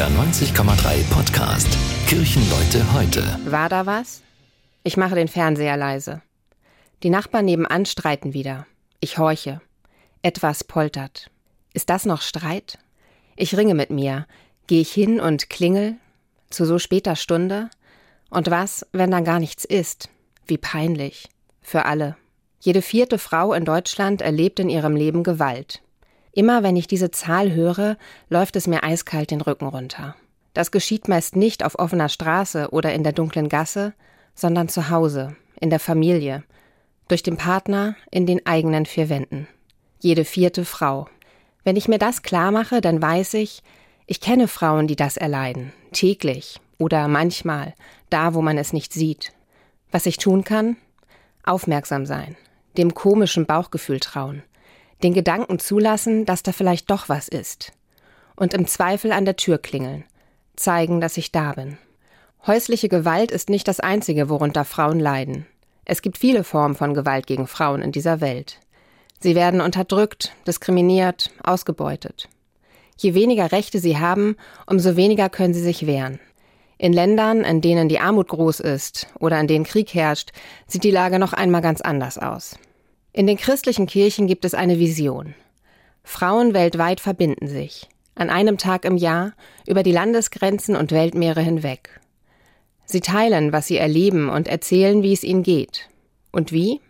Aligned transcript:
NDR 0.00 0.18
90,3 0.18 1.04
Podcast. 1.10 1.68
Kirchenleute 2.06 2.90
heute. 2.94 3.22
War 3.44 3.68
da 3.68 3.84
was? 3.84 4.22
Ich 4.82 4.96
mache 4.96 5.14
den 5.14 5.28
Fernseher 5.28 5.76
leise. 5.76 6.22
Die 7.02 7.10
Nachbarn 7.10 7.44
nebenan 7.44 7.84
streiten 7.84 8.32
wieder. 8.32 8.66
Ich 9.00 9.18
horche. 9.18 9.60
Etwas 10.22 10.64
poltert. 10.64 11.30
Ist 11.74 11.90
das 11.90 12.06
noch 12.06 12.22
Streit? 12.22 12.78
Ich 13.36 13.54
ringe 13.58 13.74
mit 13.74 13.90
mir. 13.90 14.26
Gehe 14.68 14.80
ich 14.80 14.90
hin 14.90 15.20
und 15.20 15.50
klingel? 15.50 15.96
Zu 16.48 16.64
so 16.64 16.78
später 16.78 17.14
Stunde? 17.14 17.68
Und 18.30 18.50
was, 18.50 18.86
wenn 18.92 19.10
dann 19.10 19.24
gar 19.24 19.38
nichts 19.38 19.66
ist? 19.66 20.08
Wie 20.46 20.56
peinlich. 20.56 21.28
Für 21.60 21.84
alle. 21.84 22.16
Jede 22.58 22.80
vierte 22.80 23.18
Frau 23.18 23.52
in 23.52 23.66
Deutschland 23.66 24.22
erlebt 24.22 24.60
in 24.60 24.70
ihrem 24.70 24.96
Leben 24.96 25.24
Gewalt. 25.24 25.82
Immer 26.32 26.62
wenn 26.62 26.76
ich 26.76 26.86
diese 26.86 27.10
Zahl 27.10 27.52
höre, 27.52 27.96
läuft 28.28 28.56
es 28.56 28.66
mir 28.66 28.82
eiskalt 28.84 29.30
den 29.30 29.40
Rücken 29.40 29.66
runter. 29.66 30.14
Das 30.54 30.70
geschieht 30.70 31.08
meist 31.08 31.36
nicht 31.36 31.64
auf 31.64 31.78
offener 31.78 32.08
Straße 32.08 32.70
oder 32.70 32.92
in 32.92 33.04
der 33.04 33.12
dunklen 33.12 33.48
Gasse, 33.48 33.94
sondern 34.34 34.68
zu 34.68 34.90
Hause, 34.90 35.36
in 35.60 35.70
der 35.70 35.80
Familie, 35.80 36.44
durch 37.08 37.22
den 37.22 37.36
Partner, 37.36 37.96
in 38.10 38.26
den 38.26 38.46
eigenen 38.46 38.86
vier 38.86 39.08
Wänden. 39.08 39.48
Jede 40.00 40.24
vierte 40.24 40.64
Frau. 40.64 41.08
Wenn 41.64 41.76
ich 41.76 41.88
mir 41.88 41.98
das 41.98 42.22
klar 42.22 42.52
mache, 42.52 42.80
dann 42.80 43.02
weiß 43.02 43.34
ich, 43.34 43.62
ich 44.06 44.20
kenne 44.20 44.48
Frauen, 44.48 44.86
die 44.86 44.96
das 44.96 45.16
erleiden, 45.16 45.72
täglich 45.92 46.60
oder 46.78 47.06
manchmal, 47.06 47.74
da 48.08 48.34
wo 48.34 48.42
man 48.42 48.58
es 48.58 48.72
nicht 48.72 48.92
sieht. 48.92 49.32
Was 49.90 50.06
ich 50.06 50.16
tun 50.16 50.42
kann? 50.42 50.76
Aufmerksam 51.44 52.06
sein, 52.06 52.36
dem 52.76 52.94
komischen 52.94 53.46
Bauchgefühl 53.46 54.00
trauen, 54.00 54.42
den 55.02 55.14
Gedanken 55.14 55.58
zulassen, 55.58 56.26
dass 56.26 56.42
da 56.42 56.52
vielleicht 56.52 56.90
doch 56.90 57.08
was 57.08 57.28
ist. 57.28 57.72
Und 58.36 58.54
im 58.54 58.66
Zweifel 58.66 59.12
an 59.12 59.24
der 59.24 59.36
Tür 59.36 59.58
klingeln, 59.58 60.04
zeigen, 60.56 61.00
dass 61.00 61.16
ich 61.16 61.32
da 61.32 61.52
bin. 61.52 61.78
Häusliche 62.46 62.88
Gewalt 62.88 63.30
ist 63.30 63.50
nicht 63.50 63.68
das 63.68 63.80
Einzige, 63.80 64.28
worunter 64.28 64.64
Frauen 64.64 64.98
leiden. 64.98 65.46
Es 65.84 66.02
gibt 66.02 66.18
viele 66.18 66.44
Formen 66.44 66.74
von 66.74 66.94
Gewalt 66.94 67.26
gegen 67.26 67.46
Frauen 67.46 67.82
in 67.82 67.92
dieser 67.92 68.20
Welt. 68.20 68.60
Sie 69.18 69.34
werden 69.34 69.60
unterdrückt, 69.60 70.32
diskriminiert, 70.46 71.30
ausgebeutet. 71.42 72.28
Je 72.96 73.14
weniger 73.14 73.52
Rechte 73.52 73.78
sie 73.78 73.98
haben, 73.98 74.36
umso 74.66 74.96
weniger 74.96 75.28
können 75.28 75.52
sie 75.52 75.62
sich 75.62 75.86
wehren. 75.86 76.20
In 76.78 76.94
Ländern, 76.94 77.44
in 77.44 77.60
denen 77.60 77.90
die 77.90 77.98
Armut 77.98 78.28
groß 78.28 78.60
ist 78.60 79.08
oder 79.18 79.38
in 79.38 79.46
denen 79.46 79.64
Krieg 79.64 79.92
herrscht, 79.92 80.32
sieht 80.66 80.84
die 80.84 80.90
Lage 80.90 81.18
noch 81.18 81.34
einmal 81.34 81.60
ganz 81.60 81.82
anders 81.82 82.16
aus. 82.16 82.56
In 83.12 83.26
den 83.26 83.36
christlichen 83.36 83.86
Kirchen 83.86 84.28
gibt 84.28 84.44
es 84.44 84.54
eine 84.54 84.78
Vision. 84.78 85.34
Frauen 86.04 86.54
weltweit 86.54 87.00
verbinden 87.00 87.48
sich, 87.48 87.88
an 88.14 88.30
einem 88.30 88.56
Tag 88.56 88.84
im 88.84 88.96
Jahr, 88.96 89.32
über 89.66 89.82
die 89.82 89.90
Landesgrenzen 89.90 90.76
und 90.76 90.92
Weltmeere 90.92 91.40
hinweg. 91.40 92.00
Sie 92.84 93.00
teilen, 93.00 93.52
was 93.52 93.66
sie 93.66 93.78
erleben 93.78 94.28
und 94.28 94.46
erzählen, 94.46 95.02
wie 95.02 95.12
es 95.12 95.24
ihnen 95.24 95.42
geht. 95.42 95.88
Und 96.30 96.52
wie? 96.52 96.80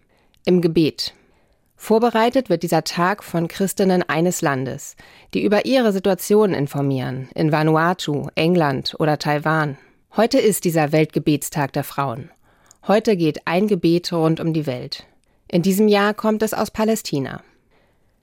Im 0.44 0.60
Gebet. 0.60 1.14
Vorbereitet 1.77 2.50
wird 2.50 2.62
dieser 2.62 2.84
Tag 2.84 3.24
von 3.24 3.48
Christinnen 3.48 4.02
eines 4.02 4.42
Landes, 4.42 4.96
die 5.32 5.42
über 5.42 5.64
ihre 5.64 5.92
Situation 5.92 6.52
informieren, 6.52 7.30
in 7.34 7.50
Vanuatu, 7.50 8.28
England 8.34 8.94
oder 8.98 9.18
Taiwan. 9.18 9.78
Heute 10.14 10.38
ist 10.38 10.64
dieser 10.64 10.92
Weltgebetstag 10.92 11.72
der 11.72 11.84
Frauen. 11.84 12.30
Heute 12.86 13.16
geht 13.16 13.46
ein 13.46 13.68
Gebet 13.68 14.12
rund 14.12 14.40
um 14.40 14.52
die 14.52 14.66
Welt. 14.66 15.06
In 15.52 15.62
diesem 15.62 15.88
Jahr 15.88 16.14
kommt 16.14 16.44
es 16.44 16.54
aus 16.54 16.70
Palästina. 16.70 17.42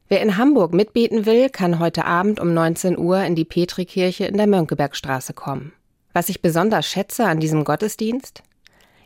Wer 0.08 0.22
in 0.22 0.38
Hamburg 0.38 0.74
mitbeten 0.74 1.26
will, 1.26 1.50
kann 1.50 1.80
heute 1.80 2.06
Abend 2.06 2.40
um 2.40 2.54
19 2.54 2.98
Uhr 2.98 3.22
in 3.24 3.36
die 3.36 3.44
Petrikirche 3.44 4.24
in 4.24 4.38
der 4.38 4.48
Mönckebergstraße 4.48 5.34
kommen. 5.34 5.74
Was 6.14 6.30
ich 6.30 6.42
besonders 6.42 6.88
schätze 6.88 7.26
an 7.26 7.42
diesem 7.42 7.66
Gottesdienst? 7.66 8.44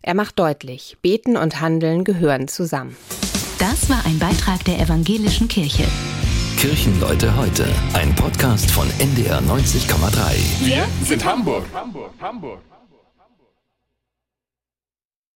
Er 0.03 0.13
macht 0.13 0.37
deutlich, 0.37 0.97
Beten 1.01 1.35
und 1.35 1.61
Handeln 1.61 2.03
gehören 2.03 2.47
zusammen. 2.47 2.95
Das 3.57 3.89
war 3.89 4.05
ein 4.05 4.19
Beitrag 4.19 4.63
der 4.65 4.79
Evangelischen 4.79 5.47
Kirche. 5.47 5.85
Kirchenleute 6.57 7.35
heute. 7.35 7.67
Ein 7.93 8.13
Podcast 8.13 8.69
von 8.69 8.87
NDR 8.99 9.39
90,3. 9.41 10.67
Wir 10.67 10.87
sind 11.03 11.25
Hamburg. 11.25 11.65
Hamburg, 11.73 12.11
Hamburg. 12.21 12.59